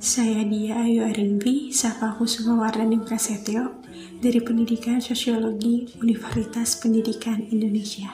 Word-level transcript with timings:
Saya 0.00 0.42
Dia 0.48 0.80
Ayu 0.80 1.04
Arinbi, 1.04 1.76
Sapa 1.76 2.16
Kusuma 2.16 2.56
Wardani 2.56 2.96
Prasetyo, 3.04 3.84
dari 4.16 4.40
Pendidikan 4.40 4.96
Sosiologi 4.96 5.92
Universitas 6.00 6.80
Pendidikan 6.80 7.36
Indonesia. 7.52 8.08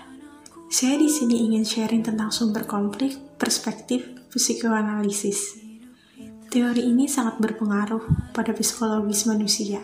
Saya 0.67 0.99
di 0.99 1.07
sini 1.07 1.47
ingin 1.47 1.63
sharing 1.63 2.03
tentang 2.03 2.35
sumber 2.35 2.67
konflik, 2.67 3.15
perspektif, 3.39 4.03
psikoanalisis. 4.35 5.63
Teori 6.51 6.91
ini 6.91 7.07
sangat 7.07 7.39
berpengaruh 7.39 8.35
pada 8.35 8.51
psikologis 8.51 9.23
manusia. 9.31 9.79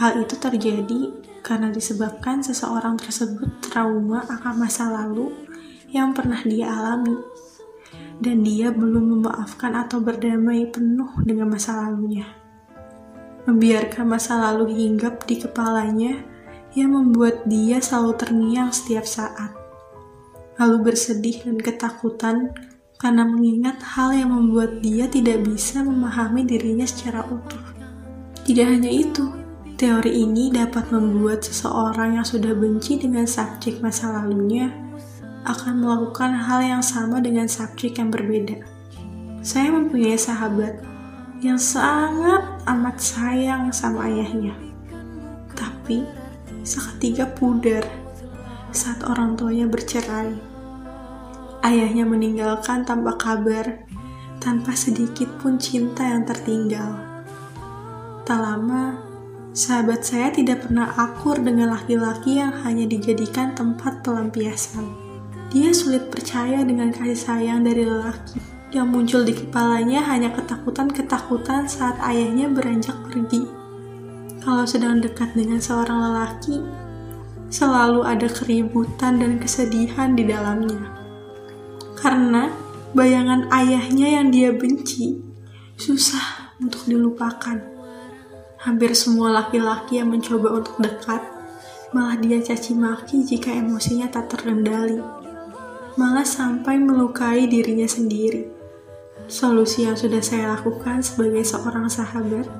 Hal 0.00 0.24
itu 0.24 0.40
terjadi 0.40 1.12
karena 1.44 1.68
disebabkan 1.68 2.40
seseorang 2.40 2.96
tersebut 2.96 3.60
trauma 3.60 4.24
akan 4.24 4.54
masa 4.56 4.88
lalu 4.88 5.30
yang 5.92 6.16
pernah 6.16 6.40
dia 6.42 6.72
alami 6.72 7.14
dan 8.22 8.46
dia 8.46 8.70
belum 8.70 9.18
memaafkan 9.18 9.74
atau 9.74 9.98
berdamai 9.98 10.70
penuh 10.70 11.10
dengan 11.22 11.50
masa 11.50 11.86
lalunya. 11.86 12.26
Membiarkan 13.44 14.04
masa 14.08 14.40
lalu 14.40 14.72
hinggap 14.72 15.26
di 15.28 15.40
kepalanya 15.42 16.22
yang 16.74 16.94
membuat 16.94 17.46
dia 17.46 17.78
selalu 17.78 18.12
terngiang 18.18 18.70
setiap 18.74 19.06
saat. 19.06 19.52
Lalu 20.58 20.90
bersedih 20.90 21.42
dan 21.42 21.58
ketakutan 21.58 22.54
karena 22.98 23.26
mengingat 23.26 23.82
hal 23.82 24.14
yang 24.14 24.30
membuat 24.30 24.80
dia 24.80 25.10
tidak 25.10 25.42
bisa 25.44 25.82
memahami 25.82 26.46
dirinya 26.46 26.86
secara 26.86 27.26
utuh. 27.26 27.60
Tidak 28.44 28.64
hanya 28.64 28.88
itu, 28.88 29.28
teori 29.74 30.24
ini 30.24 30.48
dapat 30.54 30.88
membuat 30.94 31.42
seseorang 31.42 32.16
yang 32.16 32.26
sudah 32.26 32.54
benci 32.54 32.96
dengan 32.96 33.26
subjek 33.26 33.82
masa 33.82 34.14
lalunya 34.14 34.70
akan 35.44 35.84
melakukan 35.84 36.32
hal 36.32 36.64
yang 36.64 36.82
sama 36.82 37.20
dengan 37.20 37.44
subjek 37.44 38.00
yang 38.00 38.08
berbeda. 38.08 38.64
Saya 39.44 39.68
mempunyai 39.68 40.16
sahabat 40.16 40.80
yang 41.44 41.60
sangat 41.60 42.64
amat 42.64 42.96
sayang 42.96 43.68
sama 43.68 44.08
ayahnya. 44.08 44.56
Tapi 45.52 46.08
seketika 46.64 47.28
pudar 47.28 47.84
saat 48.72 49.04
orang 49.04 49.36
tuanya 49.36 49.68
bercerai. 49.68 50.32
Ayahnya 51.60 52.08
meninggalkan 52.08 52.88
tanpa 52.88 53.20
kabar, 53.20 53.84
tanpa 54.40 54.72
sedikit 54.72 55.28
pun 55.40 55.60
cinta 55.60 56.04
yang 56.04 56.24
tertinggal. 56.24 56.96
Tak 58.24 58.40
lama, 58.40 58.96
sahabat 59.52 60.00
saya 60.00 60.32
tidak 60.32 60.64
pernah 60.64 60.88
akur 60.96 61.36
dengan 61.36 61.76
laki-laki 61.76 62.40
yang 62.40 62.52
hanya 62.64 62.88
dijadikan 62.88 63.52
tempat 63.52 64.00
pelampiasan. 64.00 65.03
Dia 65.54 65.70
sulit 65.70 66.10
percaya 66.10 66.66
dengan 66.66 66.90
kasih 66.90 67.14
sayang 67.14 67.62
dari 67.62 67.86
lelaki. 67.86 68.42
Yang 68.74 68.88
muncul 68.90 69.22
di 69.22 69.38
kepalanya 69.38 70.02
hanya 70.10 70.34
ketakutan-ketakutan 70.34 71.70
saat 71.70 71.94
ayahnya 72.02 72.50
beranjak 72.50 72.98
pergi. 73.06 73.46
Kalau 74.42 74.66
sedang 74.66 74.98
dekat 74.98 75.30
dengan 75.38 75.62
seorang 75.62 76.10
lelaki, 76.10 76.58
selalu 77.54 78.02
ada 78.02 78.26
keributan 78.26 79.22
dan 79.22 79.38
kesedihan 79.38 80.18
di 80.18 80.26
dalamnya. 80.26 80.90
Karena 82.02 82.50
bayangan 82.90 83.46
ayahnya 83.54 84.10
yang 84.10 84.34
dia 84.34 84.50
benci 84.50 85.22
susah 85.78 86.50
untuk 86.58 86.82
dilupakan. 86.90 87.62
Hampir 88.58 88.90
semua 88.98 89.30
laki-laki 89.30 90.02
yang 90.02 90.10
mencoba 90.10 90.50
untuk 90.50 90.82
dekat 90.82 91.22
malah 91.94 92.18
dia 92.18 92.42
caci 92.42 92.74
maki 92.74 93.22
jika 93.22 93.54
emosinya 93.54 94.10
tak 94.10 94.34
terkendali 94.34 95.23
malah 95.94 96.26
sampai 96.26 96.74
melukai 96.74 97.46
dirinya 97.46 97.86
sendiri. 97.86 98.50
Solusi 99.30 99.86
yang 99.86 99.94
sudah 99.94 100.18
saya 100.18 100.58
lakukan 100.58 101.00
sebagai 101.06 101.46
seorang 101.46 101.86
sahabat, 101.86 102.50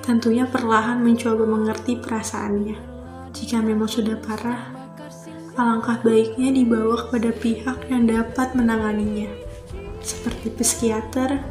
tentunya 0.00 0.46
perlahan 0.46 1.02
mencoba 1.02 1.42
mengerti 1.42 1.98
perasaannya. 1.98 2.78
Jika 3.34 3.58
memang 3.58 3.90
sudah 3.90 4.14
parah, 4.22 4.70
alangkah 5.58 5.98
baiknya 6.06 6.54
dibawa 6.54 7.02
kepada 7.06 7.34
pihak 7.34 7.78
yang 7.90 8.06
dapat 8.06 8.54
menanganinya, 8.54 9.28
seperti 9.98 10.54
psikiater 10.54 11.42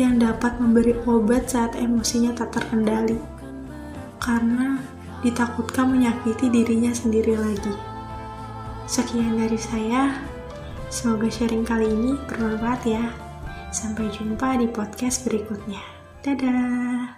yang 0.00 0.16
dapat 0.16 0.56
memberi 0.56 0.96
obat 1.04 1.52
saat 1.52 1.76
emosinya 1.76 2.32
tak 2.32 2.56
terkendali, 2.56 3.20
karena 4.16 4.80
ditakutkan 5.20 5.92
menyakiti 5.92 6.48
dirinya 6.48 6.94
sendiri 6.94 7.36
lagi. 7.36 7.74
Sekian 8.88 9.36
dari 9.36 9.60
saya. 9.60 10.37
Semoga 10.88 11.28
sharing 11.28 11.68
kali 11.68 11.84
ini 11.84 12.16
bermanfaat 12.24 12.82
ya. 12.88 13.04
Sampai 13.68 14.08
jumpa 14.08 14.56
di 14.56 14.66
podcast 14.72 15.28
berikutnya. 15.28 15.84
Dadah. 16.24 17.17